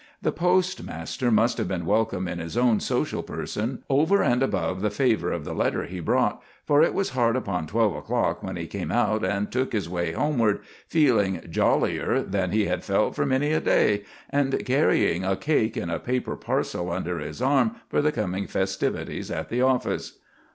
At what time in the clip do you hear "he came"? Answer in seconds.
8.55-8.91